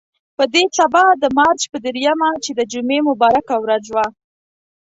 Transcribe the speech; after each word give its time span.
په 0.37 0.43
دې 0.53 0.63
سبا 0.77 1.03
د 1.23 1.25
مارچ 1.39 1.61
په 1.71 1.77
درېیمه 1.85 2.29
چې 2.43 2.51
د 2.53 2.61
جمعې 2.71 2.99
مبارکه 3.09 3.55
ورځ 3.63 3.85
وه. 3.93 4.05